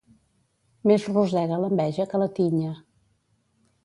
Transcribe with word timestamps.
Més 0.91 1.03
rosega 1.11 1.59
l'enveja 1.65 2.07
que 2.13 2.21
la 2.21 2.31
tinya. 2.39 2.73